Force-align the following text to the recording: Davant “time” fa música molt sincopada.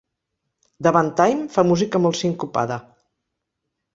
Davant 0.87 1.09
“time” 1.19 1.43
fa 1.57 1.65
música 1.71 2.01
molt 2.05 2.19
sincopada. 2.21 2.79